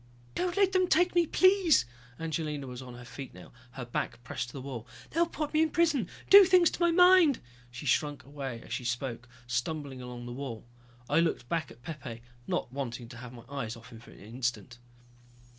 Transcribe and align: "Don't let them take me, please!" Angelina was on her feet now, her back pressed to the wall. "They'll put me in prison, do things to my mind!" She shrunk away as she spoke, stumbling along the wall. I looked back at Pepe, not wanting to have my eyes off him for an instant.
"Don't 0.33 0.57
let 0.57 0.71
them 0.71 0.87
take 0.87 1.13
me, 1.13 1.27
please!" 1.27 1.85
Angelina 2.19 2.65
was 2.65 2.81
on 2.81 2.95
her 2.95 3.05
feet 3.05 3.35
now, 3.35 3.51
her 3.73 3.85
back 3.85 4.23
pressed 4.23 4.47
to 4.47 4.53
the 4.53 4.61
wall. 4.61 4.87
"They'll 5.11 5.27
put 5.27 5.53
me 5.53 5.61
in 5.61 5.69
prison, 5.69 6.09
do 6.27 6.43
things 6.43 6.71
to 6.71 6.79
my 6.81 6.89
mind!" 6.89 7.37
She 7.69 7.85
shrunk 7.85 8.23
away 8.23 8.63
as 8.65 8.73
she 8.73 8.83
spoke, 8.83 9.29
stumbling 9.45 10.01
along 10.01 10.25
the 10.25 10.33
wall. 10.33 10.65
I 11.07 11.19
looked 11.19 11.47
back 11.49 11.69
at 11.69 11.83
Pepe, 11.83 12.23
not 12.47 12.73
wanting 12.73 13.09
to 13.09 13.17
have 13.17 13.31
my 13.31 13.43
eyes 13.47 13.75
off 13.75 13.91
him 13.91 13.99
for 13.99 14.09
an 14.09 14.17
instant. 14.21 14.79